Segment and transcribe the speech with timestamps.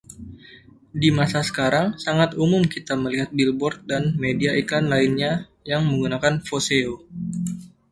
[1.01, 5.31] Di masa sekarang, sangat umum kita melihat billboard dan media iklan lainnya
[5.71, 6.95] yang menggunakan "voseo".